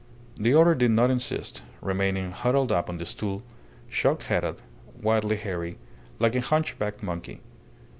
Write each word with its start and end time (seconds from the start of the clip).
The 0.35 0.55
other 0.55 0.73
did 0.73 0.89
not 0.89 1.11
insist, 1.11 1.61
remaining 1.79 2.31
huddled 2.31 2.71
up 2.71 2.89
on 2.89 2.97
the 2.97 3.05
stool, 3.05 3.43
shock 3.87 4.23
headed, 4.23 4.55
wildly 4.99 5.35
hairy, 5.35 5.77
like 6.17 6.33
a 6.33 6.41
hunchbacked 6.41 7.03
monkey. 7.03 7.39